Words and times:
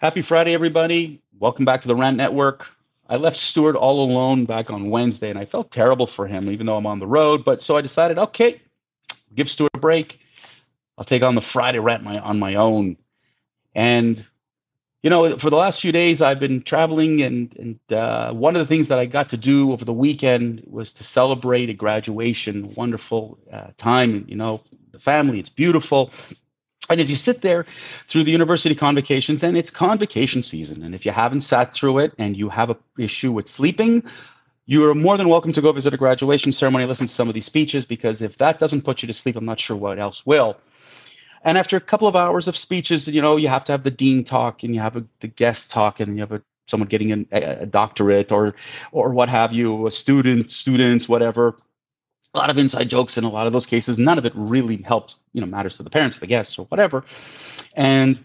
Happy 0.00 0.22
Friday, 0.22 0.54
everybody. 0.54 1.20
Welcome 1.40 1.66
back 1.66 1.82
to 1.82 1.88
the 1.88 1.94
Rant 1.94 2.16
Network. 2.16 2.68
I 3.10 3.16
left 3.16 3.36
Stuart 3.36 3.76
all 3.76 4.02
alone 4.02 4.46
back 4.46 4.70
on 4.70 4.88
Wednesday 4.88 5.28
and 5.28 5.38
I 5.38 5.44
felt 5.44 5.72
terrible 5.72 6.06
for 6.06 6.26
him, 6.26 6.50
even 6.50 6.64
though 6.64 6.78
I'm 6.78 6.86
on 6.86 7.00
the 7.00 7.06
road. 7.06 7.44
But 7.44 7.60
so 7.60 7.76
I 7.76 7.82
decided, 7.82 8.16
okay, 8.16 8.62
give 9.34 9.50
Stuart 9.50 9.72
a 9.74 9.78
break. 9.78 10.18
I'll 10.96 11.04
take 11.04 11.22
on 11.22 11.34
the 11.34 11.42
Friday 11.42 11.80
rant 11.80 12.02
my, 12.02 12.18
on 12.18 12.38
my 12.38 12.54
own. 12.54 12.96
And, 13.74 14.26
you 15.02 15.10
know, 15.10 15.36
for 15.36 15.50
the 15.50 15.56
last 15.56 15.82
few 15.82 15.92
days, 15.92 16.22
I've 16.22 16.40
been 16.40 16.62
traveling. 16.62 17.20
And, 17.20 17.54
and 17.58 17.98
uh, 17.98 18.32
one 18.32 18.56
of 18.56 18.60
the 18.60 18.74
things 18.74 18.88
that 18.88 18.98
I 18.98 19.04
got 19.04 19.28
to 19.28 19.36
do 19.36 19.70
over 19.70 19.84
the 19.84 19.92
weekend 19.92 20.62
was 20.66 20.92
to 20.92 21.04
celebrate 21.04 21.68
a 21.68 21.74
graduation, 21.74 22.72
wonderful 22.74 23.38
uh, 23.52 23.66
time. 23.76 24.24
You 24.26 24.36
know, 24.36 24.62
the 24.92 24.98
family, 24.98 25.40
it's 25.40 25.50
beautiful. 25.50 26.10
And 26.90 27.00
as 27.00 27.08
you 27.08 27.14
sit 27.14 27.40
there 27.40 27.66
through 28.08 28.24
the 28.24 28.32
university 28.32 28.74
convocations, 28.74 29.44
and 29.44 29.56
it's 29.56 29.70
convocation 29.70 30.42
season, 30.42 30.82
and 30.82 30.92
if 30.92 31.06
you 31.06 31.12
haven't 31.12 31.42
sat 31.42 31.72
through 31.72 32.00
it 32.00 32.12
and 32.18 32.36
you 32.36 32.48
have 32.48 32.70
an 32.70 32.76
issue 32.98 33.30
with 33.30 33.48
sleeping, 33.48 34.02
you 34.66 34.88
are 34.90 34.94
more 34.94 35.16
than 35.16 35.28
welcome 35.28 35.52
to 35.52 35.62
go 35.62 35.70
visit 35.70 35.94
a 35.94 35.96
graduation 35.96 36.50
ceremony, 36.50 36.84
listen 36.86 37.06
to 37.06 37.12
some 37.12 37.28
of 37.28 37.34
these 37.34 37.44
speeches, 37.44 37.84
because 37.86 38.22
if 38.22 38.38
that 38.38 38.58
doesn't 38.58 38.82
put 38.82 39.02
you 39.02 39.06
to 39.06 39.14
sleep, 39.14 39.36
I'm 39.36 39.44
not 39.44 39.60
sure 39.60 39.76
what 39.76 40.00
else 40.00 40.26
will. 40.26 40.56
And 41.44 41.56
after 41.56 41.76
a 41.76 41.80
couple 41.80 42.08
of 42.08 42.16
hours 42.16 42.48
of 42.48 42.56
speeches, 42.56 43.06
you 43.06 43.22
know, 43.22 43.36
you 43.36 43.48
have 43.48 43.64
to 43.66 43.72
have 43.72 43.84
the 43.84 43.90
dean 43.92 44.24
talk 44.24 44.64
and 44.64 44.74
you 44.74 44.80
have 44.80 44.96
a, 44.96 45.04
the 45.20 45.28
guest 45.28 45.70
talk 45.70 46.00
and 46.00 46.16
you 46.16 46.22
have 46.22 46.32
a, 46.32 46.42
someone 46.66 46.88
getting 46.88 47.12
an, 47.12 47.26
a, 47.30 47.62
a 47.62 47.66
doctorate 47.66 48.32
or 48.32 48.54
or 48.92 49.10
what 49.10 49.28
have 49.28 49.52
you, 49.52 49.86
a 49.86 49.90
student, 49.90 50.50
students, 50.50 51.08
whatever 51.08 51.56
a 52.34 52.38
lot 52.38 52.50
of 52.50 52.58
inside 52.58 52.88
jokes 52.88 53.18
in 53.18 53.24
a 53.24 53.30
lot 53.30 53.46
of 53.46 53.52
those 53.52 53.66
cases. 53.66 53.98
None 53.98 54.18
of 54.18 54.24
it 54.24 54.32
really 54.34 54.76
helps, 54.82 55.18
you 55.32 55.40
know, 55.40 55.46
matters 55.46 55.76
to 55.78 55.82
the 55.82 55.90
parents, 55.90 56.18
the 56.18 56.26
guests, 56.26 56.58
or 56.58 56.66
whatever. 56.66 57.04
And 57.74 58.24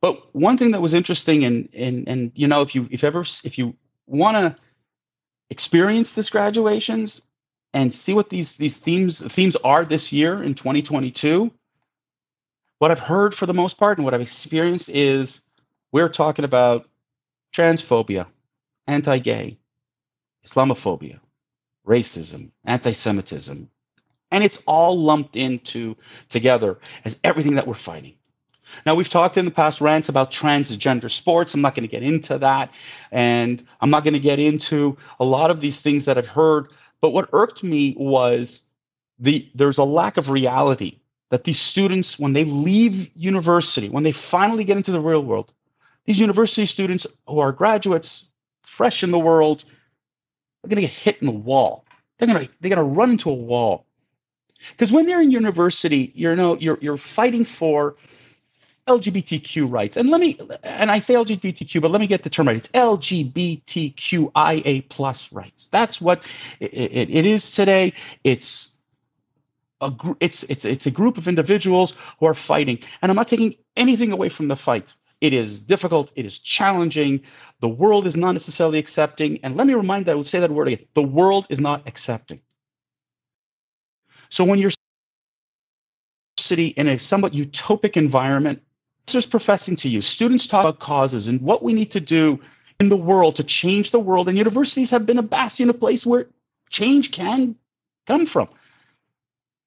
but 0.00 0.34
one 0.34 0.58
thing 0.58 0.72
that 0.72 0.82
was 0.82 0.94
interesting, 0.94 1.44
and 1.44 1.68
and 1.74 2.08
and 2.08 2.32
you 2.34 2.46
know, 2.46 2.62
if 2.62 2.74
you 2.74 2.88
if 2.90 3.04
ever 3.04 3.24
if 3.44 3.58
you 3.58 3.74
want 4.06 4.36
to 4.36 4.56
experience 5.50 6.12
this 6.12 6.30
graduations 6.30 7.22
and 7.74 7.92
see 7.92 8.14
what 8.14 8.30
these 8.30 8.56
these 8.56 8.76
themes 8.76 9.20
themes 9.32 9.56
are 9.56 9.84
this 9.84 10.12
year 10.12 10.42
in 10.42 10.54
2022, 10.54 11.52
what 12.78 12.90
I've 12.90 13.00
heard 13.00 13.34
for 13.34 13.46
the 13.46 13.54
most 13.54 13.78
part 13.78 13.98
and 13.98 14.04
what 14.04 14.14
I've 14.14 14.20
experienced 14.20 14.88
is 14.88 15.40
we're 15.92 16.08
talking 16.08 16.44
about 16.44 16.88
transphobia, 17.54 18.26
anti-gay, 18.86 19.58
Islamophobia, 20.46 21.20
racism, 21.86 22.50
anti-Semitism, 22.64 23.68
and 24.30 24.44
it's 24.44 24.62
all 24.66 25.00
lumped 25.00 25.36
into 25.36 25.96
together 26.28 26.78
as 27.04 27.18
everything 27.22 27.54
that 27.56 27.66
we're 27.66 27.74
fighting. 27.74 28.14
Now, 28.86 28.94
we've 28.94 29.08
talked 29.08 29.36
in 29.36 29.44
the 29.44 29.50
past 29.50 29.80
rants 29.80 30.08
about 30.08 30.32
transgender 30.32 31.10
sports. 31.10 31.52
I'm 31.52 31.60
not 31.60 31.74
going 31.74 31.86
to 31.86 31.90
get 31.90 32.02
into 32.02 32.38
that. 32.38 32.70
And 33.10 33.66
I'm 33.80 33.90
not 33.90 34.04
going 34.04 34.14
to 34.14 34.20
get 34.20 34.38
into 34.38 34.96
a 35.20 35.24
lot 35.24 35.50
of 35.50 35.60
these 35.60 35.80
things 35.80 36.06
that 36.06 36.16
I've 36.16 36.26
heard. 36.26 36.68
But 37.02 37.10
what 37.10 37.28
irked 37.32 37.62
me 37.62 37.94
was 37.98 38.60
the 39.18 39.48
there's 39.54 39.78
a 39.78 39.84
lack 39.84 40.16
of 40.16 40.30
reality 40.30 41.00
that 41.30 41.44
these 41.44 41.60
students, 41.60 42.18
when 42.18 42.32
they 42.32 42.44
leave 42.44 43.10
university, 43.14 43.88
when 43.88 44.04
they 44.04 44.12
finally 44.12 44.64
get 44.64 44.76
into 44.76 44.92
the 44.92 45.00
real 45.00 45.22
world, 45.22 45.52
these 46.06 46.18
university 46.18 46.66
students 46.66 47.06
who 47.26 47.38
are 47.38 47.52
graduates, 47.52 48.30
fresh 48.62 49.02
in 49.02 49.10
the 49.10 49.18
world, 49.18 49.64
they're 50.62 50.68
going 50.68 50.82
to 50.82 50.88
get 50.88 50.90
hit 50.90 51.18
in 51.20 51.26
the 51.26 51.32
wall. 51.32 51.84
They're 52.18 52.28
going 52.28 52.46
to 52.46 52.52
they're 52.60 52.74
going 52.74 52.78
to 52.78 52.84
run 52.84 53.10
into 53.10 53.30
a 53.30 53.34
wall. 53.34 53.86
Because 54.70 54.92
when 54.92 55.06
they're 55.06 55.20
in 55.20 55.32
university, 55.32 56.12
you 56.14 56.36
know 56.36 56.56
you're 56.56 56.78
you're 56.80 56.96
fighting 56.96 57.44
for 57.44 57.96
LGBTQ 58.86 59.68
rights. 59.70 59.96
And 59.96 60.10
let 60.10 60.20
me 60.20 60.38
and 60.62 60.90
I 60.90 60.98
say 60.98 61.14
LGBTQ, 61.14 61.80
but 61.80 61.90
let 61.90 62.00
me 62.00 62.06
get 62.06 62.24
the 62.24 62.30
term 62.30 62.48
right. 62.48 62.56
It's 62.56 62.68
LGBTQIA 62.68 64.88
plus 64.88 65.32
rights. 65.32 65.68
That's 65.68 66.00
what 66.00 66.26
it, 66.60 66.72
it, 66.72 67.10
it 67.10 67.26
is 67.26 67.52
today. 67.52 67.92
It's 68.24 68.70
a 69.80 69.92
it's 70.20 70.42
it's 70.44 70.64
it's 70.64 70.86
a 70.86 70.90
group 70.90 71.18
of 71.18 71.28
individuals 71.28 71.94
who 72.18 72.26
are 72.26 72.34
fighting. 72.34 72.78
And 73.00 73.10
I'm 73.10 73.16
not 73.16 73.28
taking 73.28 73.54
anything 73.76 74.12
away 74.12 74.28
from 74.28 74.48
the 74.48 74.56
fight. 74.56 74.94
It 75.22 75.32
is 75.32 75.60
difficult. 75.60 76.10
It 76.16 76.26
is 76.26 76.38
challenging. 76.40 77.22
The 77.60 77.68
world 77.68 78.08
is 78.08 78.16
not 78.16 78.32
necessarily 78.32 78.80
accepting. 78.80 79.38
And 79.44 79.56
let 79.56 79.68
me 79.68 79.74
remind 79.74 80.06
that 80.06 80.12
I 80.12 80.14
would 80.16 80.26
say 80.26 80.40
that 80.40 80.50
word 80.50 80.66
again. 80.68 80.86
The 80.94 81.02
world 81.02 81.46
is 81.48 81.60
not 81.60 81.84
accepting. 81.86 82.40
So 84.30 84.42
when 84.44 84.58
you're 84.58 84.72
city 86.38 86.68
in 86.68 86.88
a 86.88 86.98
somewhat 86.98 87.34
utopic 87.34 87.96
environment, 87.96 88.62
professors 89.06 89.30
professing 89.30 89.76
to 89.76 89.88
you, 89.88 90.00
students 90.00 90.48
talk 90.48 90.64
about 90.64 90.80
causes 90.80 91.28
and 91.28 91.40
what 91.40 91.62
we 91.62 91.72
need 91.72 91.92
to 91.92 92.00
do 92.00 92.40
in 92.80 92.88
the 92.88 92.96
world 92.96 93.36
to 93.36 93.44
change 93.44 93.92
the 93.92 94.00
world. 94.00 94.28
And 94.28 94.36
universities 94.36 94.90
have 94.90 95.06
been 95.06 95.18
a 95.18 95.22
bastion, 95.22 95.70
a 95.70 95.74
place 95.74 96.04
where 96.04 96.26
change 96.68 97.12
can 97.12 97.54
come 98.08 98.26
from. 98.26 98.48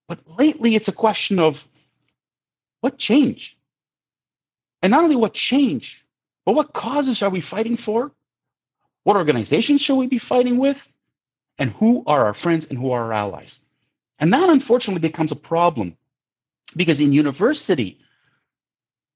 But 0.09 0.19
lately, 0.37 0.75
it's 0.75 0.89
a 0.89 0.93
question 0.93 1.39
of 1.39 1.65
what 2.81 2.97
change? 2.97 3.54
And 4.85 4.91
not 4.91 5.03
only 5.03 5.15
what 5.15 5.33
change, 5.33 6.05
but 6.45 6.53
what 6.53 6.71
causes 6.71 7.23
are 7.23 7.31
we 7.31 7.41
fighting 7.41 7.75
for? 7.75 8.11
What 9.03 9.17
organizations 9.17 9.81
should 9.81 9.95
we 9.95 10.05
be 10.05 10.19
fighting 10.19 10.59
with? 10.59 10.87
And 11.57 11.71
who 11.71 12.03
are 12.05 12.27
our 12.27 12.35
friends 12.35 12.67
and 12.67 12.77
who 12.77 12.91
are 12.91 13.05
our 13.05 13.13
allies? 13.13 13.57
And 14.19 14.31
that 14.31 14.47
unfortunately 14.47 15.01
becomes 15.01 15.31
a 15.31 15.35
problem 15.35 15.97
because 16.75 17.01
in 17.01 17.13
university, 17.13 17.97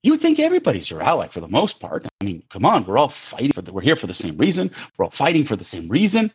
you 0.02 0.18
think 0.18 0.40
everybody's 0.40 0.90
your 0.90 1.04
ally 1.04 1.28
for 1.28 1.40
the 1.40 1.48
most 1.48 1.80
part. 1.80 2.04
I 2.20 2.26
mean, 2.26 2.42
come 2.50 2.66
on, 2.66 2.88
we're 2.88 2.98
all 2.98 3.10
fighting 3.10 3.52
for 3.52 3.62
the, 3.62 3.72
we're 3.72 3.82
here 3.82 3.96
for 3.96 4.08
the 4.08 4.14
same 4.16 4.38
reason. 4.38 4.72
We're 4.98 5.06
all 5.06 5.12
fighting 5.12 5.44
for 5.44 5.56
the 5.56 5.64
same 5.64 5.88
reason. 5.88 6.32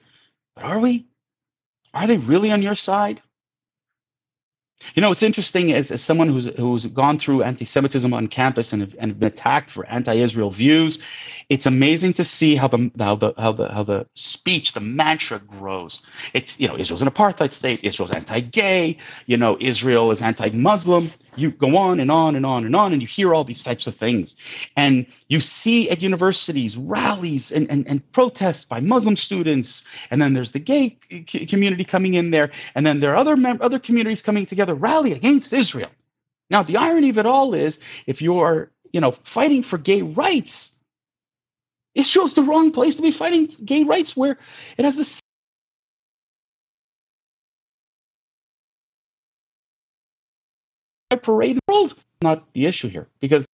But 0.54 0.66
are 0.66 0.78
we? 0.78 1.08
Are 1.92 2.06
they 2.06 2.18
really 2.18 2.52
on 2.52 2.62
your 2.62 2.76
side? 2.76 3.20
You 4.94 5.02
know, 5.02 5.10
it's 5.10 5.22
interesting 5.22 5.72
as, 5.72 5.90
as 5.90 6.02
someone 6.02 6.28
who's 6.28 6.46
who's 6.56 6.86
gone 6.86 7.18
through 7.18 7.42
anti-Semitism 7.42 8.12
on 8.12 8.28
campus 8.28 8.72
and, 8.72 8.94
and 8.98 9.18
been 9.18 9.28
attacked 9.28 9.70
for 9.70 9.86
anti-Israel 9.86 10.50
views. 10.50 10.98
It's 11.48 11.66
amazing 11.66 12.14
to 12.14 12.24
see 12.24 12.56
how 12.56 12.68
the 12.68 12.90
how 12.98 13.16
the 13.16 13.32
how 13.38 13.52
the 13.52 13.68
how 13.68 13.82
the 13.84 14.06
speech, 14.14 14.72
the 14.72 14.80
mantra 14.80 15.38
grows. 15.40 16.02
It's 16.34 16.58
you 16.60 16.68
know, 16.68 16.78
Israel's 16.78 17.02
an 17.02 17.08
apartheid 17.08 17.52
state. 17.52 17.80
Israel's 17.82 18.12
anti-gay. 18.12 18.98
You 19.26 19.36
know, 19.36 19.56
Israel 19.60 20.10
is 20.10 20.22
anti-Muslim 20.22 21.10
you 21.36 21.50
go 21.50 21.76
on 21.76 22.00
and 22.00 22.10
on 22.10 22.36
and 22.36 22.44
on 22.46 22.64
and 22.64 22.74
on, 22.74 22.92
and 22.92 23.02
you 23.02 23.08
hear 23.08 23.34
all 23.34 23.44
these 23.44 23.62
types 23.62 23.86
of 23.86 23.94
things. 23.94 24.36
And 24.76 25.06
you 25.28 25.40
see 25.40 25.90
at 25.90 26.02
universities 26.02 26.76
rallies 26.76 27.52
and, 27.52 27.70
and, 27.70 27.86
and 27.86 28.12
protests 28.12 28.64
by 28.64 28.80
Muslim 28.80 29.16
students. 29.16 29.84
And 30.10 30.20
then 30.20 30.34
there's 30.34 30.52
the 30.52 30.58
gay 30.58 30.98
c- 31.10 31.46
community 31.46 31.84
coming 31.84 32.14
in 32.14 32.30
there. 32.30 32.50
And 32.74 32.86
then 32.86 33.00
there 33.00 33.12
are 33.12 33.16
other, 33.16 33.36
mem- 33.36 33.62
other 33.62 33.78
communities 33.78 34.22
coming 34.22 34.46
together, 34.46 34.74
rally 34.74 35.12
against 35.12 35.52
Israel. 35.52 35.90
Now, 36.50 36.62
the 36.62 36.76
irony 36.76 37.08
of 37.08 37.18
it 37.18 37.26
all 37.26 37.54
is 37.54 37.80
if 38.06 38.20
you 38.20 38.38
are 38.38 38.70
you 38.94 39.00
know, 39.00 39.10
fighting 39.24 39.64
for 39.64 39.76
gay 39.76 40.02
rights, 40.02 40.72
it 41.96 42.06
shows 42.06 42.34
the 42.34 42.42
wrong 42.42 42.70
place 42.70 42.94
to 42.94 43.02
be 43.02 43.10
fighting 43.10 43.52
gay 43.64 43.82
rights 43.82 44.16
where 44.16 44.38
it 44.78 44.84
has 44.84 44.94
the 44.94 45.20
parade 51.16 51.58
world. 51.68 51.94
Not 52.22 52.44
the 52.54 52.66
issue 52.66 52.88
here 52.88 53.08
because 53.20 53.44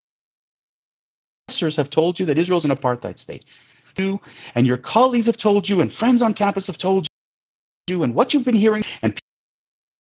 professors 1.49 1.77
have 1.77 1.91
told 1.91 2.21
you 2.21 2.27
that 2.27 2.39
Israel's 2.39 2.65
an 2.65 2.71
apartheid 2.71 3.19
state. 3.19 3.45
You 3.99 4.21
and 4.55 4.67
your 4.67 4.77
colleagues 4.77 5.27
have 5.27 5.37
told 5.37 5.69
you, 5.69 5.81
and 5.81 5.93
friends 5.93 6.23
on 6.23 6.35
campus 6.35 6.69
have 6.69 6.79
told 6.79 7.09
you, 7.89 8.03
and 8.05 8.15
what 8.15 8.33
you've 8.33 8.45
been 8.45 8.55
hearing, 8.55 8.85
and 9.03 9.19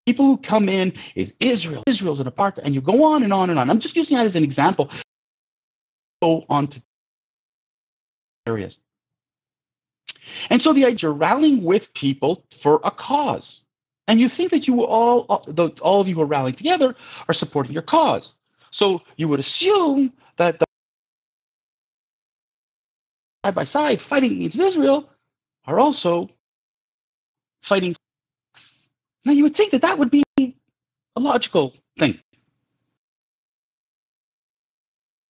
people 0.06 0.24
who 0.26 0.36
come 0.36 0.68
in 0.68 0.92
is 1.16 1.34
Israel. 1.40 1.82
Israel's 1.86 2.20
an 2.20 2.26
apartheid, 2.26 2.60
and 2.62 2.74
you 2.74 2.80
go 2.80 3.02
on 3.02 3.24
and 3.24 3.32
on 3.32 3.50
and 3.50 3.58
on. 3.58 3.68
I'm 3.68 3.80
just 3.80 3.96
using 3.96 4.16
that 4.16 4.26
as 4.26 4.36
an 4.36 4.44
example. 4.44 4.90
Go 6.22 6.44
on 6.48 6.68
to 6.68 6.82
areas. 8.46 8.78
And 10.50 10.62
so 10.62 10.72
the 10.72 10.84
idea 10.84 11.08
you're 11.08 11.12
rallying 11.12 11.64
with 11.64 11.92
people 11.94 12.44
for 12.60 12.80
a 12.84 12.90
cause. 12.90 13.64
And 14.10 14.18
you 14.18 14.28
think 14.28 14.50
that 14.50 14.66
you 14.66 14.84
all, 14.84 15.20
all, 15.28 16.00
of 16.00 16.08
you 16.08 16.16
who 16.16 16.22
are 16.22 16.26
rallying 16.26 16.56
together 16.56 16.96
are 17.28 17.32
supporting 17.32 17.72
your 17.72 17.82
cause. 17.82 18.34
So 18.72 19.02
you 19.16 19.28
would 19.28 19.38
assume 19.38 20.12
that 20.36 20.58
the 20.58 20.64
side 23.44 23.54
by 23.54 23.62
side 23.62 24.02
fighting 24.02 24.32
against 24.32 24.58
Israel 24.58 25.08
are 25.64 25.78
also 25.78 26.28
fighting. 27.62 27.94
Now 29.24 29.30
you 29.30 29.44
would 29.44 29.54
think 29.54 29.70
that 29.70 29.82
that 29.82 29.96
would 29.96 30.10
be 30.10 30.24
a 30.40 31.20
logical 31.20 31.74
thing. 31.96 32.18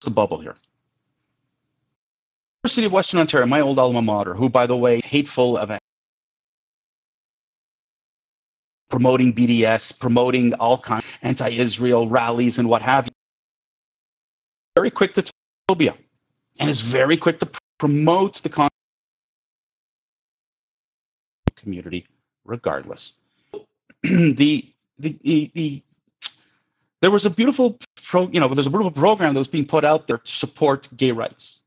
The 0.04 0.10
bubble 0.10 0.40
here. 0.40 0.56
University 2.64 2.86
of 2.86 2.94
Western 2.94 3.20
Ontario, 3.20 3.46
my 3.46 3.60
old 3.60 3.78
alma 3.78 4.00
mater, 4.00 4.32
who, 4.34 4.48
by 4.48 4.66
the 4.66 4.74
way, 4.74 5.02
hateful 5.02 5.58
of 5.58 5.70
promoting 8.90 9.32
BDS, 9.32 9.98
promoting 9.98 10.52
all 10.54 10.78
kinds 10.78 11.04
of 11.04 11.10
anti-Israel 11.22 12.08
rallies 12.08 12.58
and 12.58 12.68
what 12.68 12.82
have 12.82 13.06
you. 13.06 13.12
Very 14.76 14.90
quick 14.90 15.14
to 15.14 15.24
phobia. 15.68 15.94
and 16.58 16.68
is 16.68 16.80
very 16.80 17.16
quick 17.16 17.40
to 17.40 17.48
promote 17.78 18.42
the 18.42 18.68
community 21.56 22.06
regardless. 22.44 23.14
the, 24.02 24.66
the, 24.98 25.18
the, 25.22 25.50
the, 25.54 25.82
there 27.00 27.10
was 27.10 27.24
a 27.24 27.30
beautiful 27.30 27.78
pro, 28.02 28.28
you 28.28 28.40
know, 28.40 28.52
there's 28.52 28.66
a 28.66 28.70
beautiful 28.70 28.90
program 28.90 29.34
that 29.34 29.40
was 29.40 29.48
being 29.48 29.66
put 29.66 29.84
out 29.84 30.06
there 30.06 30.18
to 30.18 30.32
support 30.32 30.88
gay 30.96 31.12
rights. 31.12 31.60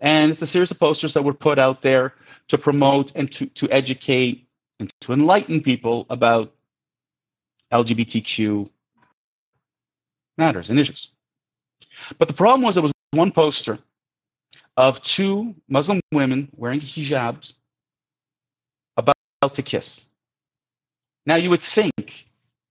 And 0.00 0.32
it's 0.32 0.42
a 0.42 0.46
series 0.46 0.70
of 0.70 0.78
posters 0.78 1.12
that 1.14 1.22
were 1.22 1.34
put 1.34 1.58
out 1.58 1.82
there 1.82 2.14
to 2.48 2.58
promote 2.58 3.12
and 3.14 3.30
to, 3.32 3.46
to 3.46 3.70
educate 3.70 4.47
and 4.78 4.90
to 5.00 5.12
enlighten 5.12 5.62
people 5.62 6.06
about 6.10 6.52
LGBTQ 7.72 8.68
matters 10.36 10.70
and 10.70 10.78
issues. 10.78 11.10
But 12.18 12.28
the 12.28 12.34
problem 12.34 12.62
was 12.62 12.74
there 12.74 12.82
was 12.82 12.92
one 13.10 13.32
poster 13.32 13.78
of 14.76 15.02
two 15.02 15.54
Muslim 15.68 16.00
women 16.12 16.48
wearing 16.56 16.80
hijabs 16.80 17.54
about 18.96 19.54
to 19.54 19.62
kiss. 19.62 20.04
Now 21.26 21.34
you 21.34 21.50
would 21.50 21.62
think 21.62 22.28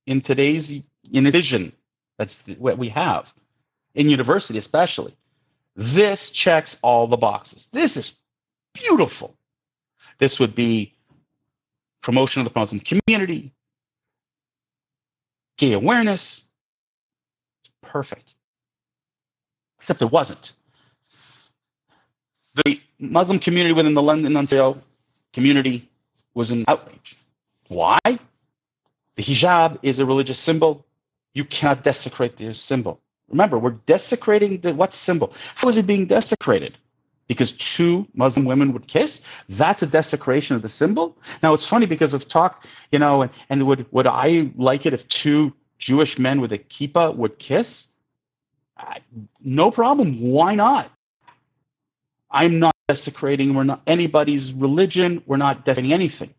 in 0.07 0.21
today's 0.21 0.83
in 1.11 1.31
vision 1.31 1.73
that's 2.17 2.41
what 2.57 2.77
we 2.77 2.89
have 2.89 3.33
in 3.93 4.09
university 4.09 4.57
especially 4.57 5.15
this 5.75 6.31
checks 6.31 6.77
all 6.81 7.07
the 7.07 7.17
boxes 7.17 7.69
this 7.71 7.95
is 7.95 8.21
beautiful 8.73 9.37
this 10.19 10.39
would 10.39 10.55
be 10.55 10.96
promotion 12.07 12.39
of 12.41 12.47
the 12.47 12.57
muslim 12.57 12.79
community. 12.79 13.51
Gay 15.57 15.73
awareness. 15.73 16.49
It's 17.59 17.71
perfect. 17.81 18.35
Except 19.77 20.01
it 20.01 20.09
wasn't. 20.09 20.53
The 22.55 22.79
muslim 22.97 23.39
community 23.39 23.73
within 23.73 23.93
the 23.93 24.01
london 24.01 24.37
ontario 24.37 24.81
community 25.33 25.77
was 26.33 26.49
in 26.49 26.63
outrage. 26.69 27.17
Why? 27.67 27.99
The 29.17 29.23
hijab 29.29 29.77
is 29.83 29.99
a 29.99 30.05
religious 30.05 30.39
symbol. 30.39 30.85
You 31.33 31.43
cannot 31.43 31.83
desecrate 31.83 32.37
the 32.37 32.53
symbol. 32.53 33.01
Remember, 33.27 33.59
we're 33.59 33.79
desecrating 33.95 34.61
the 34.61 34.73
what 34.73 34.93
symbol? 34.93 35.33
How 35.55 35.67
is 35.67 35.75
it 35.75 35.85
being 35.85 36.05
desecrated? 36.05 36.77
Because 37.27 37.51
two 37.51 38.07
Muslim 38.13 38.45
women 38.45 38.71
would 38.73 38.87
kiss? 38.87 39.21
That's 39.49 39.83
a 39.83 39.87
desecration 39.87 40.55
of 40.55 40.61
the 40.61 40.69
symbol. 40.69 41.17
Now 41.43 41.53
it's 41.53 41.67
funny 41.67 41.85
because 41.85 42.13
of 42.13 42.27
talk, 42.27 42.65
you 42.91 42.99
know, 42.99 43.23
and, 43.23 43.31
and 43.49 43.67
would 43.67 43.85
would 43.91 44.07
I 44.07 44.49
like 44.55 44.85
it 44.85 44.93
if 44.93 45.07
two 45.09 45.53
Jewish 45.77 46.17
men 46.17 46.39
with 46.39 46.53
a 46.53 46.57
kippah 46.57 47.15
would 47.15 47.37
kiss? 47.37 47.89
I, 48.77 48.99
no 49.43 49.71
problem. 49.71 50.21
Why 50.21 50.55
not? 50.55 50.89
I'm 52.31 52.59
not 52.59 52.75
desecrating. 52.87 53.53
We're 53.53 53.63
not 53.63 53.81
anybody's 53.87 54.53
religion. 54.53 55.21
We're 55.25 55.37
not 55.37 55.65
desecrating 55.65 55.93
anything. 55.93 56.33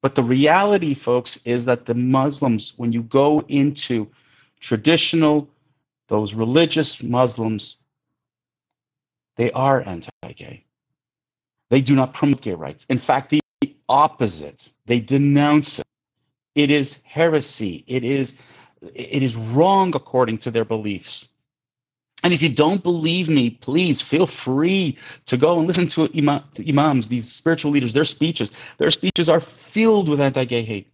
But 0.00 0.16
the 0.16 0.24
reality, 0.24 0.94
folks, 0.94 1.38
is 1.46 1.64
that 1.66 1.86
the 1.86 1.94
Muslims, 1.94 2.74
when 2.76 2.92
you 2.92 3.02
go 3.02 3.44
into 3.48 4.08
traditional, 4.58 5.48
those 6.08 6.34
religious 6.34 7.02
Muslims, 7.02 7.76
they 9.36 9.50
are 9.52 9.86
anti 9.86 10.10
gay. 10.36 10.64
They 11.70 11.80
do 11.80 11.96
not 11.96 12.14
promote 12.14 12.42
gay 12.42 12.54
rights. 12.54 12.84
In 12.90 12.98
fact, 12.98 13.30
the 13.30 13.40
opposite. 13.88 14.70
They 14.86 15.00
denounce 15.00 15.78
it. 15.78 15.86
It 16.54 16.70
is 16.70 17.02
heresy. 17.04 17.84
It 17.86 18.04
is, 18.04 18.38
it 18.94 19.22
is 19.22 19.34
wrong 19.34 19.94
according 19.94 20.38
to 20.38 20.50
their 20.50 20.64
beliefs. 20.64 21.28
And 22.24 22.32
if 22.32 22.42
you 22.42 22.50
don't 22.54 22.82
believe 22.82 23.28
me, 23.28 23.50
please 23.50 24.00
feel 24.00 24.26
free 24.26 24.96
to 25.26 25.36
go 25.36 25.58
and 25.58 25.66
listen 25.66 25.88
to, 25.88 26.08
to 26.08 26.68
imams, 26.68 27.08
these 27.08 27.30
spiritual 27.30 27.72
leaders, 27.72 27.92
their 27.92 28.04
speeches. 28.04 28.52
Their 28.78 28.90
speeches 28.90 29.28
are 29.28 29.40
filled 29.40 30.08
with 30.08 30.20
anti 30.20 30.44
gay 30.44 30.62
hate. 30.62 30.92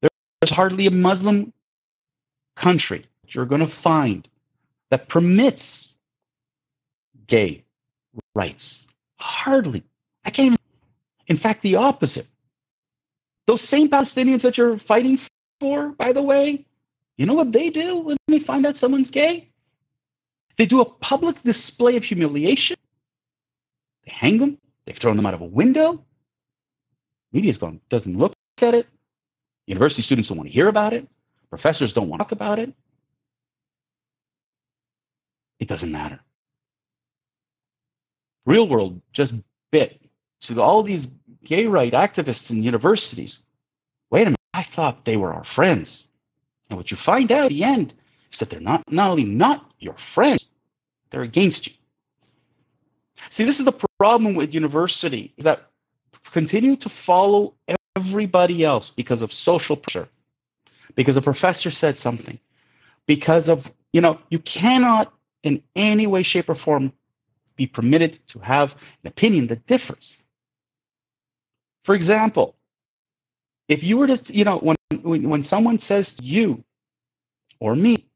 There's 0.00 0.50
hardly 0.50 0.86
a 0.86 0.90
Muslim 0.90 1.52
country 2.56 3.04
that 3.22 3.34
you're 3.34 3.46
going 3.46 3.60
to 3.60 3.68
find 3.68 4.26
that 4.90 5.08
permits 5.08 5.96
gay 7.26 7.64
rights. 8.34 8.86
Hardly. 9.18 9.82
I 10.24 10.30
can't 10.30 10.46
even. 10.46 10.58
In 11.28 11.36
fact, 11.36 11.62
the 11.62 11.76
opposite. 11.76 12.26
Those 13.46 13.62
same 13.62 13.88
Palestinians 13.88 14.42
that 14.42 14.58
you're 14.58 14.76
fighting 14.76 15.18
for, 15.60 15.90
by 15.90 16.12
the 16.12 16.22
way, 16.22 16.66
you 17.16 17.26
know 17.26 17.34
what 17.34 17.52
they 17.52 17.70
do 17.70 17.98
when 17.98 18.16
they 18.28 18.38
find 18.38 18.66
out 18.66 18.76
someone's 18.76 19.10
gay? 19.10 19.48
They 20.56 20.66
do 20.66 20.80
a 20.80 20.84
public 20.84 21.42
display 21.42 21.96
of 21.96 22.04
humiliation. 22.04 22.76
They 24.04 24.12
hang 24.12 24.38
them. 24.38 24.58
They've 24.84 24.96
thrown 24.96 25.16
them 25.16 25.26
out 25.26 25.34
of 25.34 25.40
a 25.40 25.46
window. 25.46 26.04
Media's 27.32 27.58
gone, 27.58 27.80
doesn't 27.90 28.16
look 28.16 28.34
at 28.60 28.74
it. 28.74 28.86
University 29.66 30.02
students 30.02 30.28
don't 30.28 30.38
want 30.38 30.48
to 30.48 30.52
hear 30.54 30.68
about 30.68 30.92
it. 30.92 31.08
Professors 31.48 31.92
don't 31.92 32.08
want 32.08 32.20
to 32.20 32.24
talk 32.24 32.32
about 32.32 32.58
it. 32.58 32.72
It 35.60 35.68
doesn't 35.68 35.92
matter. 35.92 36.18
Real 38.46 38.66
world 38.66 39.00
just 39.12 39.34
bit 39.70 40.00
to 40.40 40.60
all 40.60 40.82
these 40.82 41.08
gay 41.44 41.66
right 41.66 41.92
activists 41.92 42.50
in 42.50 42.62
universities. 42.62 43.40
Wait 44.10 44.22
a 44.22 44.24
minute, 44.24 44.40
I 44.54 44.62
thought 44.62 45.04
they 45.04 45.16
were 45.16 45.32
our 45.32 45.44
friends. 45.44 46.08
And 46.68 46.76
what 46.76 46.90
you 46.90 46.96
find 46.96 47.30
out 47.30 47.44
at 47.44 47.50
the 47.50 47.62
end 47.62 47.92
is 48.32 48.38
that 48.38 48.50
they're 48.50 48.60
not, 48.60 48.90
not 48.90 49.10
only 49.10 49.24
not 49.24 49.70
your 49.78 49.96
friends, 49.98 50.50
they're 51.10 51.22
against 51.22 51.66
you. 51.66 51.74
See, 53.28 53.44
this 53.44 53.58
is 53.58 53.66
the 53.66 53.78
problem 53.98 54.34
with 54.34 54.54
university, 54.54 55.34
is 55.36 55.44
that 55.44 55.70
continue 56.32 56.76
to 56.76 56.88
follow 56.88 57.54
everybody 57.96 58.64
else 58.64 58.90
because 58.90 59.20
of 59.20 59.32
social 59.32 59.76
pressure, 59.76 60.08
because 60.94 61.16
a 61.16 61.22
professor 61.22 61.70
said 61.70 61.98
something, 61.98 62.38
because 63.06 63.48
of, 63.48 63.70
you 63.92 64.00
know, 64.00 64.18
you 64.30 64.38
cannot 64.38 65.12
in 65.42 65.62
any 65.74 66.06
way, 66.06 66.22
shape, 66.22 66.48
or 66.48 66.54
form 66.54 66.92
be 67.56 67.66
permitted 67.66 68.18
to 68.28 68.38
have 68.38 68.74
an 69.02 69.08
opinion 69.08 69.46
that 69.48 69.66
differs. 69.66 70.16
For 71.84 71.94
example, 71.94 72.56
if 73.68 73.82
you 73.82 73.96
were 73.96 74.06
to, 74.06 74.34
you 74.34 74.44
know, 74.44 74.58
when, 74.58 74.76
when, 75.02 75.28
when 75.28 75.42
someone 75.42 75.78
says 75.78 76.14
to 76.14 76.24
you 76.24 76.64
or 77.58 77.76
me, 77.76 78.06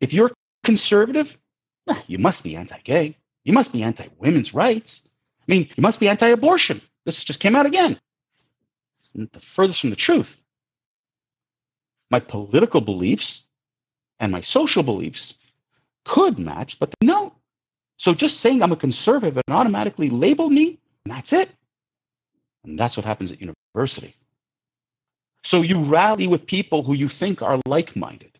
if 0.00 0.12
you're 0.12 0.32
conservative, 0.64 1.38
you 2.06 2.18
must 2.18 2.42
be 2.42 2.56
anti 2.56 2.78
gay. 2.84 3.16
You 3.44 3.52
must 3.52 3.72
be 3.72 3.82
anti 3.82 4.08
women's 4.18 4.54
rights. 4.54 5.08
I 5.40 5.52
mean, 5.52 5.68
you 5.76 5.82
must 5.82 6.00
be 6.00 6.08
anti 6.08 6.28
abortion. 6.28 6.80
This 7.04 7.24
just 7.24 7.40
came 7.40 7.56
out 7.56 7.66
again. 7.66 7.98
The 9.14 9.40
furthest 9.40 9.80
from 9.80 9.90
the 9.90 9.96
truth. 9.96 10.40
My 12.10 12.20
political 12.20 12.80
beliefs 12.80 13.48
and 14.20 14.30
my 14.32 14.40
social 14.40 14.82
beliefs 14.82 15.38
could 16.06 16.38
match, 16.38 16.78
but 16.78 16.94
no. 17.02 17.34
So 17.98 18.14
just 18.14 18.40
saying 18.40 18.62
I'm 18.62 18.72
a 18.72 18.76
conservative 18.76 19.36
and 19.36 19.56
automatically 19.56 20.08
label 20.08 20.48
me, 20.48 20.78
and 21.04 21.14
that's 21.14 21.32
it. 21.32 21.50
And 22.64 22.78
that's 22.78 22.96
what 22.96 23.04
happens 23.04 23.32
at 23.32 23.40
university. 23.40 24.14
So 25.44 25.62
you 25.62 25.80
rally 25.80 26.26
with 26.26 26.46
people 26.46 26.82
who 26.82 26.94
you 26.94 27.08
think 27.08 27.42
are 27.42 27.60
like 27.66 27.94
minded. 27.96 28.32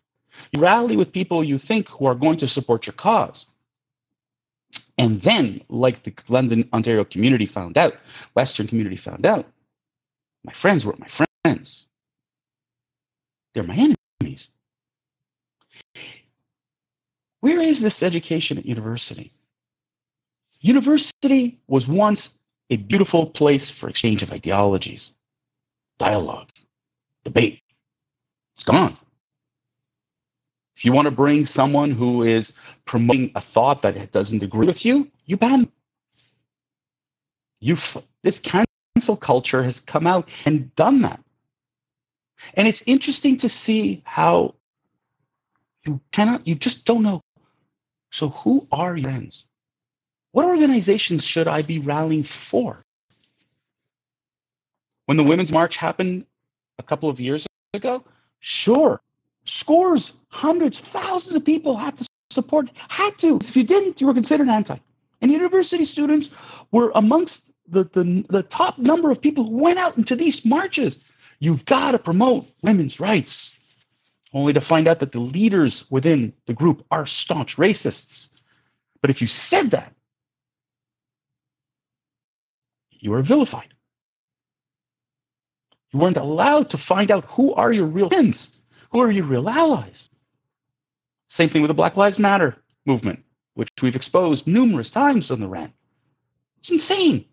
You 0.51 0.61
rally 0.61 0.97
with 0.97 1.11
people 1.11 1.43
you 1.43 1.57
think 1.57 1.87
who 1.89 2.05
are 2.05 2.15
going 2.15 2.37
to 2.37 2.47
support 2.47 2.85
your 2.85 2.93
cause. 2.93 3.45
And 4.97 5.21
then, 5.21 5.61
like 5.69 6.03
the 6.03 6.13
London, 6.27 6.67
Ontario 6.73 7.05
community 7.05 7.45
found 7.45 7.77
out, 7.77 7.93
Western 8.33 8.67
community 8.67 8.97
found 8.97 9.25
out, 9.25 9.45
my 10.43 10.53
friends 10.53 10.85
were 10.85 10.95
my 10.97 11.07
friends. 11.07 11.85
They're 13.53 13.63
my 13.63 13.95
enemies. 14.21 14.49
Where 17.39 17.55
is 17.67 17.81
this 17.81 18.01
education 18.01 18.57
at 18.57 18.65
university? 18.65 19.33
University 20.61 21.59
was 21.67 21.87
once 21.87 22.41
a 22.69 22.77
beautiful 22.77 23.27
place 23.27 23.69
for 23.69 23.89
exchange 23.89 24.23
of 24.23 24.31
ideologies, 24.31 25.13
dialogue, 25.99 26.49
debate. 27.23 27.61
It's 28.55 28.63
gone. 28.63 28.97
If 30.75 30.85
you 30.85 30.91
want 30.91 31.05
to 31.05 31.11
bring 31.11 31.45
someone 31.45 31.91
who 31.91 32.23
is 32.23 32.53
promoting 32.85 33.31
a 33.35 33.41
thought 33.41 33.81
that 33.81 34.11
doesn't 34.11 34.43
agree 34.43 34.67
with 34.67 34.85
you, 34.85 35.09
you 35.25 35.37
ban. 35.37 35.71
You 37.59 37.77
this 38.23 38.39
cancel 38.39 39.17
culture 39.17 39.63
has 39.63 39.79
come 39.79 40.05
out 40.05 40.29
and 40.45 40.73
done 40.75 41.01
that. 41.01 41.19
And 42.53 42.67
it's 42.67 42.83
interesting 42.85 43.37
to 43.37 43.49
see 43.49 44.03
how 44.05 44.55
you 45.85 45.99
cannot, 46.11 46.47
you 46.47 46.55
just 46.55 46.85
don't 46.85 47.01
know. 47.01 47.21
So 48.11 48.29
who 48.29 48.67
are 48.71 48.95
your 48.95 49.11
friends? 49.11 49.47
What 50.31 50.45
organizations 50.45 51.25
should 51.25 51.47
I 51.47 51.61
be 51.61 51.79
rallying 51.79 52.23
for? 52.23 52.83
When 55.05 55.17
the 55.17 55.23
Women's 55.23 55.51
March 55.51 55.77
happened 55.77 56.25
a 56.79 56.83
couple 56.83 57.09
of 57.09 57.19
years 57.19 57.47
ago? 57.73 58.03
Sure. 58.39 59.01
Scores, 59.45 60.13
hundreds, 60.29 60.79
thousands 60.79 61.35
of 61.35 61.45
people 61.45 61.77
had 61.77 61.97
to 61.97 62.05
support. 62.29 62.69
Had 62.89 63.17
to. 63.19 63.37
If 63.37 63.55
you 63.55 63.63
didn't, 63.63 64.01
you 64.01 64.07
were 64.07 64.13
considered 64.13 64.49
anti. 64.49 64.77
And 65.21 65.31
university 65.31 65.85
students 65.85 66.29
were 66.71 66.91
amongst 66.93 67.51
the, 67.67 67.85
the, 67.85 68.25
the 68.29 68.43
top 68.43 68.77
number 68.77 69.09
of 69.09 69.21
people 69.21 69.45
who 69.45 69.57
went 69.57 69.79
out 69.79 69.97
into 69.97 70.15
these 70.15 70.45
marches. 70.45 71.03
You've 71.39 71.65
got 71.65 71.91
to 71.91 71.99
promote 71.99 72.47
women's 72.61 72.99
rights, 72.99 73.56
only 74.33 74.53
to 74.53 74.61
find 74.61 74.87
out 74.87 74.99
that 74.99 75.11
the 75.11 75.19
leaders 75.19 75.89
within 75.89 76.33
the 76.45 76.53
group 76.53 76.85
are 76.91 77.05
staunch 77.05 77.57
racists. 77.57 78.39
But 79.01 79.09
if 79.09 79.21
you 79.21 79.27
said 79.27 79.71
that, 79.71 79.93
you 82.91 83.11
were 83.11 83.21
vilified. 83.21 83.73
You 85.93 85.99
weren't 85.99 86.17
allowed 86.17 86.69
to 86.71 86.77
find 86.77 87.11
out 87.11 87.25
who 87.25 87.53
are 87.53 87.71
your 87.71 87.85
real 87.85 88.09
friends, 88.09 88.57
who 88.91 88.99
are 88.99 89.11
your 89.11 89.25
real 89.25 89.47
allies. 89.47 90.09
Same 91.29 91.49
thing 91.49 91.61
with 91.61 91.69
the 91.69 91.75
Black 91.75 91.95
Lives 91.95 92.19
Matter 92.19 92.57
movement, 92.85 93.23
which 93.53 93.69
we've 93.81 93.95
exposed 93.95 94.47
numerous 94.47 94.89
times 94.89 95.31
on 95.31 95.39
the 95.39 95.47
rant. 95.47 95.73
It's 96.59 96.71
insane. 96.71 97.25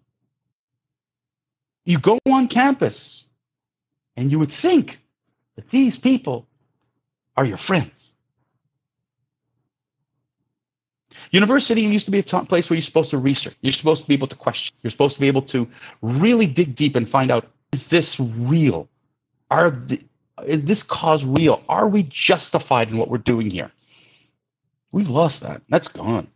You 1.85 1.99
go 1.99 2.19
on 2.27 2.49
campus 2.49 3.27
and 4.17 4.31
you 4.31 4.39
would 4.39 4.53
think 4.53 5.01
that 5.57 5.69
these 5.71 5.99
people 5.99 6.47
are 7.37 7.45
your 7.45 7.59
friends. 7.59 8.13
University 11.31 11.83
used 11.83 12.05
to 12.05 12.13
be 12.13 12.21
a 12.21 12.23
place 12.23 12.71
where 12.71 12.77
you're 12.77 12.83
supposed 12.83 13.11
to 13.11 13.19
research. 13.19 13.57
You're 13.61 13.73
supposed 13.73 14.03
to 14.03 14.09
be 14.09 14.15
able 14.15 14.29
to 14.29 14.37
question. 14.37 14.77
You're 14.83 14.91
supposed 14.91 15.15
to 15.17 15.21
be 15.21 15.27
able 15.27 15.43
to 15.43 15.69
really 16.01 16.47
dig 16.47 16.77
deep 16.77 16.95
and 16.95 17.09
find 17.09 17.31
out 17.31 17.49
is 17.73 17.89
this 17.89 18.21
real? 18.21 18.89
Are 19.51 19.71
the, 19.71 20.01
is 20.47 20.65
this 20.65 20.85
cause 20.85 21.25
real? 21.25 21.63
Are 21.69 21.89
we 21.89 22.05
justified 22.05 22.91
in 22.91 22.99
what 22.99 23.11
we're 23.11 23.19
doing 23.19 23.51
here? 23.51 23.73
We've 24.93 25.09
lost 25.09 25.41
that. 25.41 25.63
That's 25.69 25.89
gone. 25.89 26.29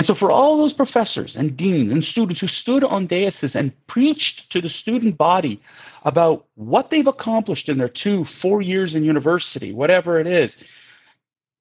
And 0.00 0.06
so, 0.06 0.14
for 0.14 0.30
all 0.30 0.56
those 0.56 0.72
professors 0.72 1.36
and 1.36 1.54
deans 1.58 1.92
and 1.92 2.02
students 2.02 2.40
who 2.40 2.46
stood 2.46 2.82
on 2.82 3.06
daises 3.06 3.54
and 3.54 3.70
preached 3.86 4.50
to 4.50 4.62
the 4.62 4.68
student 4.70 5.18
body 5.18 5.60
about 6.06 6.46
what 6.54 6.88
they've 6.88 7.06
accomplished 7.06 7.68
in 7.68 7.76
their 7.76 7.86
two, 7.86 8.24
four 8.24 8.62
years 8.62 8.94
in 8.94 9.04
university, 9.04 9.74
whatever 9.74 10.18
it 10.18 10.26
is, 10.26 10.56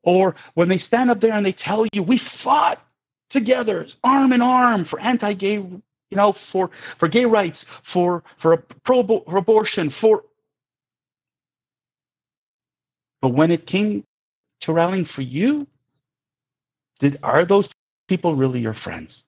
or 0.03 0.35
when 0.53 0.69
they 0.69 0.77
stand 0.77 1.11
up 1.11 1.19
there 1.19 1.33
and 1.33 1.45
they 1.45 1.51
tell 1.51 1.85
you, 1.91 2.01
we 2.01 2.17
fought 2.17 2.81
together, 3.29 3.85
arm 4.05 4.31
in 4.31 4.41
arm 4.41 4.85
for 4.85 5.01
anti-gay, 5.01 5.55
you 5.55 5.81
know, 6.13 6.31
for 6.31 6.71
for 6.97 7.09
gay 7.09 7.25
rights, 7.25 7.65
for 7.83 8.23
for 8.37 8.53
a 8.53 8.57
pro 8.57 9.05
for 9.05 9.35
abortion, 9.37 9.89
for. 9.89 10.23
But 13.21 13.33
when 13.33 13.51
it 13.51 13.67
came 13.67 14.05
to 14.61 14.71
rallying 14.71 15.03
for 15.03 15.23
you, 15.23 15.67
did 16.99 17.19
are 17.21 17.43
those 17.43 17.69
people 18.09 18.35
really 18.35 18.59
your 18.59 18.73
friends? 18.73 19.23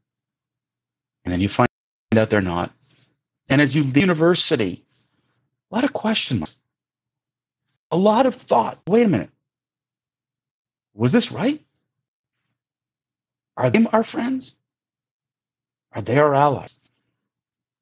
And 1.24 1.32
then 1.32 1.40
you 1.40 1.50
find 1.50 1.70
out 2.16 2.30
they're 2.30 2.42
not. 2.42 2.74
And 3.48 3.62
as 3.62 3.76
you 3.76 3.84
leave 3.84 3.98
university, 3.98 4.84
a 5.72 5.76
lot 5.76 5.84
of 5.84 5.94
questions, 5.94 6.56
a 7.92 7.98
lot 7.98 8.26
of 8.26 8.36
thought. 8.36 8.80
Wait 8.88 9.06
a 9.06 9.08
minute 9.08 9.30
was 10.94 11.12
this 11.12 11.32
right? 11.32 11.64
Are 13.58 13.70
they 13.70 13.86
our 13.92 14.04
friends? 14.04 14.56
Are 15.94 16.02
they 16.02 16.18
our 16.18 16.34
allies? 16.34 16.76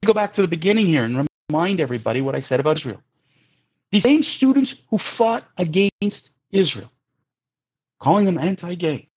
Go 0.05 0.13
back 0.13 0.33
to 0.33 0.41
the 0.41 0.47
beginning 0.47 0.85
here 0.85 1.03
and 1.03 1.27
remind 1.49 1.79
everybody 1.79 2.21
what 2.21 2.35
I 2.35 2.39
said 2.39 2.59
about 2.59 2.77
Israel. 2.77 3.01
These 3.91 4.03
same 4.03 4.23
students 4.23 4.83
who 4.89 4.97
fought 4.97 5.45
against 5.57 6.31
Israel, 6.51 6.91
calling 7.99 8.25
them 8.25 8.37
anti 8.37 8.75
gay, 8.75 9.09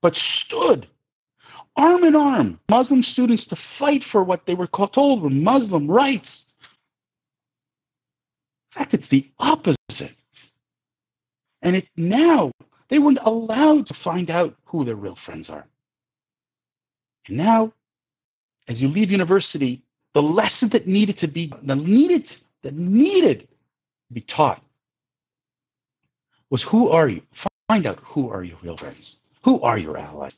but 0.00 0.16
stood 0.16 0.86
arm 1.76 2.04
in 2.04 2.16
arm, 2.16 2.58
Muslim 2.68 3.02
students 3.02 3.46
to 3.46 3.56
fight 3.56 4.02
for 4.02 4.24
what 4.24 4.46
they 4.46 4.54
were 4.54 4.66
told 4.66 5.22
were 5.22 5.30
Muslim 5.30 5.86
rights. 5.88 6.52
In 8.72 8.80
fact, 8.80 8.94
it's 8.94 9.08
the 9.08 9.28
opposite. 9.38 10.14
And 11.62 11.76
it 11.76 11.88
now 11.96 12.52
they 12.88 12.98
weren't 12.98 13.18
allowed 13.22 13.86
to 13.86 13.94
find 13.94 14.30
out 14.30 14.54
who 14.64 14.84
their 14.84 14.94
real 14.94 15.16
friends 15.16 15.50
are. 15.50 15.66
And 17.28 17.36
now, 17.36 17.72
as 18.68 18.80
you 18.80 18.88
leave 18.88 19.10
university, 19.10 19.82
the 20.14 20.22
lesson 20.22 20.68
that 20.70 20.86
needed 20.86 21.16
to 21.18 21.28
be 21.28 21.52
needed 21.62 22.36
that 22.62 22.74
needed 22.74 23.40
to 23.40 24.14
be 24.14 24.20
taught 24.22 24.62
was 26.50 26.62
who 26.62 26.90
are 26.90 27.08
you? 27.08 27.22
Find 27.68 27.86
out 27.86 27.98
who 28.02 28.30
are 28.30 28.44
your 28.44 28.56
real 28.62 28.76
friends. 28.76 29.18
Who 29.42 29.60
are 29.62 29.78
your 29.78 29.96
allies? 29.96 30.36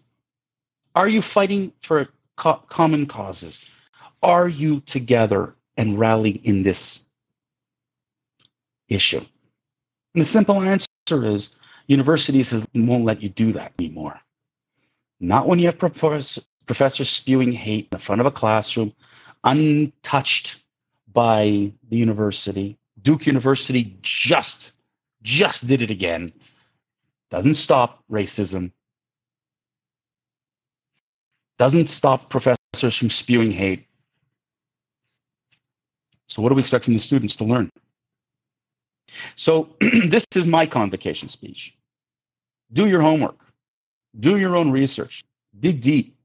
Are 0.99 1.09
you 1.09 1.23
fighting 1.23 1.73
for 1.85 2.09
co- 2.37 2.65
common 2.71 3.07
causes? 3.07 3.65
Are 4.21 4.49
you 4.49 4.81
together 4.81 5.55
and 5.77 5.97
rallying 5.97 6.41
in 6.43 6.65
this 6.65 7.09
issue? 8.89 9.25
And 10.15 10.25
the 10.25 10.29
simple 10.29 10.61
answer 10.61 10.89
is 11.25 11.57
Universities 11.87 12.53
won't 12.75 13.05
let 13.05 13.23
you 13.23 13.29
do 13.29 13.53
that 13.53 13.75
anymore. 13.79 14.21
Not 15.21 15.47
when 15.47 15.61
you 15.61 15.67
have 15.67 15.79
professors 15.79 17.09
spewing 17.09 17.53
hate 17.53 17.85
in 17.85 17.91
the 17.93 18.01
front 18.01 18.21
of 18.21 18.27
a 18.27 18.33
classroom, 18.33 18.93
untouched 19.45 20.65
by 21.13 21.71
the 21.91 21.97
university. 21.97 22.77
Duke 23.03 23.25
University 23.25 23.97
just 24.03 24.73
just 25.23 25.69
did 25.69 25.81
it 25.81 25.93
again. 25.93 26.33
Doesn't 27.31 27.55
stop 27.55 28.03
racism. 28.11 28.73
Doesn't 31.59 31.91
stop 31.91 32.31
professors 32.31 32.97
from 32.97 33.11
spewing 33.11 33.51
hate. 33.51 33.87
So 36.29 36.43
what 36.43 36.51
do 36.51 36.55
we 36.55 36.61
expect 36.61 36.85
from 36.85 36.95
the 36.95 37.01
students 37.01 37.35
to 37.37 37.45
learn? 37.45 37.71
So 39.37 39.71
this 39.81 40.25
is 40.35 40.47
my 40.47 40.67
convocation 40.67 41.29
speech. 41.29 41.75
Do 42.73 42.87
your 42.87 43.01
homework. 43.01 43.39
Do 44.21 44.39
your 44.39 44.57
own 44.57 44.71
research. 44.71 45.25
Dig 45.59 45.81
deep. 45.81 46.17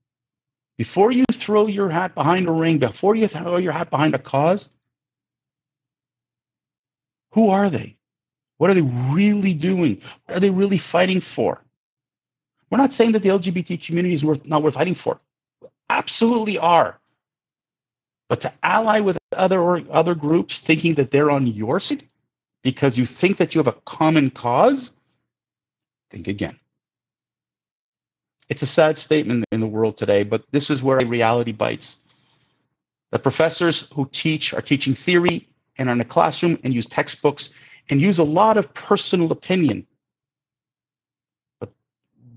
Before 0.77 1.11
you 1.11 1.25
throw 1.31 1.67
your 1.67 1.89
hat 1.89 2.15
behind 2.15 2.47
a 2.47 2.51
ring, 2.51 2.79
before 2.79 3.15
you 3.15 3.27
throw 3.27 3.57
your 3.57 3.71
hat 3.71 3.89
behind 3.89 4.15
a 4.15 4.19
cause, 4.19 4.69
who 7.31 7.49
are 7.49 7.69
they? 7.69 7.95
What 8.57 8.69
are 8.69 8.73
they 8.73 8.81
really 8.81 9.53
doing? 9.53 10.01
What 10.25 10.37
are 10.37 10.39
they 10.39 10.49
really 10.49 10.77
fighting 10.77 11.21
for? 11.21 11.63
We're 12.73 12.79
not 12.79 12.91
saying 12.91 13.11
that 13.11 13.21
the 13.21 13.29
LGBT 13.29 13.85
community 13.85 14.15
is 14.15 14.25
worth, 14.25 14.43
not 14.45 14.63
worth 14.63 14.73
fighting 14.73 14.95
for. 14.95 15.19
Absolutely 15.91 16.57
are. 16.57 16.99
But 18.29 18.41
to 18.41 18.53
ally 18.63 18.99
with 18.99 19.19
other 19.31 19.61
or 19.61 19.83
other 19.91 20.15
groups 20.15 20.59
thinking 20.59 20.95
that 20.95 21.11
they're 21.11 21.29
on 21.29 21.45
your 21.45 21.79
side 21.79 22.09
because 22.63 22.97
you 22.97 23.05
think 23.05 23.37
that 23.37 23.53
you 23.53 23.59
have 23.59 23.67
a 23.67 23.79
common 23.85 24.31
cause, 24.31 24.89
Think 26.09 26.27
again. 26.27 26.59
It's 28.49 28.63
a 28.63 28.65
sad 28.65 28.97
statement 28.97 29.45
in 29.51 29.59
the 29.59 29.67
world 29.67 29.95
today, 29.95 30.23
but 30.23 30.43
this 30.49 30.71
is 30.71 30.81
where 30.81 30.97
reality 31.05 31.51
bites. 31.51 31.99
The 33.11 33.19
professors 33.19 33.87
who 33.93 34.09
teach 34.11 34.51
are 34.51 34.63
teaching 34.63 34.95
theory 34.95 35.47
and 35.77 35.89
are 35.89 35.93
in 35.93 36.01
a 36.01 36.05
classroom 36.05 36.57
and 36.63 36.73
use 36.73 36.87
textbooks 36.87 37.53
and 37.89 38.01
use 38.01 38.17
a 38.17 38.23
lot 38.23 38.57
of 38.57 38.73
personal 38.73 39.31
opinion. 39.31 39.85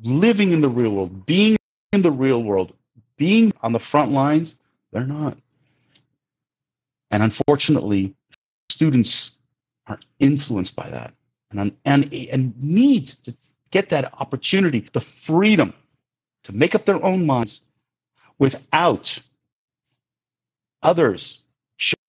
Living 0.07 0.53
in 0.53 0.61
the 0.61 0.69
real 0.69 0.91
world, 0.91 1.27
being 1.27 1.57
in 1.93 2.03
the 2.03 2.13
real 2.13 2.43
world, 2.43 2.73
being 3.17 3.53
on 3.63 3.73
the 3.73 3.81
front 3.81 4.13
lines, 4.13 4.57
they're 4.93 5.05
not. 5.05 5.37
And 7.11 7.25
unfortunately, 7.25 8.15
students 8.71 9.37
are 9.89 9.99
influenced 10.21 10.77
by 10.77 10.91
that 10.91 11.13
and, 11.51 11.77
and, 11.85 12.15
and 12.15 12.55
need 12.63 13.09
to 13.09 13.37
get 13.71 13.91
that 13.91 14.13
opportunity, 14.15 14.89
the 14.93 15.01
freedom 15.01 15.75
to 16.45 16.53
make 16.53 16.77
up 16.77 16.85
their 16.85 17.03
own 17.05 17.27
minds 17.27 17.63
without 18.39 19.19
others 20.83 21.43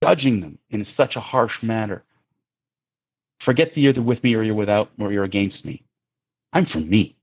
judging 0.04 0.42
them 0.42 0.60
in 0.70 0.86
such 0.86 1.16
a 1.16 1.20
harsh 1.20 1.64
manner. 1.64 2.04
Forget 3.40 3.74
the 3.74 3.82
either 3.82 4.02
with 4.02 4.24
me 4.24 4.36
or 4.36 4.44
you're 4.44 4.56
without 4.56 4.92
or 5.00 5.12
you're 5.12 5.24
against 5.24 5.66
me. 5.66 5.84
I'm 6.54 6.66
for 6.66 6.80
me. 6.80 7.17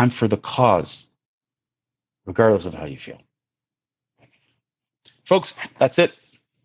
I'm 0.00 0.08
for 0.08 0.28
the 0.28 0.38
cause, 0.38 1.06
regardless 2.24 2.64
of 2.64 2.72
how 2.72 2.86
you 2.86 2.96
feel. 2.96 3.20
Folks, 5.26 5.56
that's 5.78 5.98
it. 5.98 6.14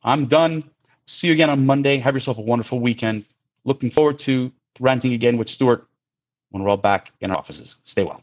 I'm 0.04 0.28
done. 0.28 0.64
See 1.06 1.28
you 1.28 1.34
again 1.34 1.50
on 1.50 1.66
Monday. 1.66 1.98
Have 1.98 2.14
yourself 2.14 2.38
a 2.38 2.42
wonderful 2.42 2.80
weekend. 2.80 3.26
Looking 3.66 3.92
forward 3.92 4.20
to 4.20 4.54
ranting 4.80 5.12
again 5.12 5.38
with 5.38 5.50
Stuart 5.50 5.86
when 6.52 6.64
we're 6.64 6.70
all 6.70 6.78
back 6.78 7.12
in 7.20 7.30
our 7.30 7.38
offices. 7.38 7.76
Stay 7.84 8.06
well. 8.06 8.22